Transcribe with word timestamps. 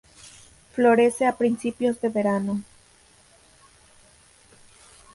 Florece 0.73 1.27
a 1.27 1.37
principios 1.37 2.01
de 2.01 2.09
verano. 2.09 2.63